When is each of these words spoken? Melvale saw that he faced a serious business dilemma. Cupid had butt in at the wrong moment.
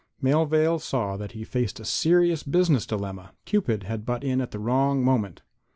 Melvale 0.19 0.79
saw 0.79 1.15
that 1.17 1.33
he 1.33 1.43
faced 1.43 1.79
a 1.79 1.85
serious 1.85 2.41
business 2.41 2.87
dilemma. 2.87 3.33
Cupid 3.45 3.83
had 3.83 4.03
butt 4.03 4.23
in 4.23 4.41
at 4.41 4.49
the 4.49 4.57
wrong 4.57 5.05
moment. 5.05 5.43